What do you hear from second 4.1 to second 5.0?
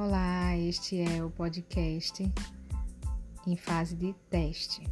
teste.